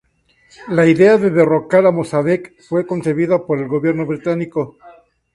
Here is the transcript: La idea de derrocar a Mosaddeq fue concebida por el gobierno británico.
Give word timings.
La 0.67 0.87
idea 0.87 1.19
de 1.19 1.29
derrocar 1.29 1.85
a 1.85 1.91
Mosaddeq 1.91 2.59
fue 2.59 2.87
concebida 2.87 3.45
por 3.45 3.59
el 3.59 3.67
gobierno 3.67 4.03
británico. 4.07 4.77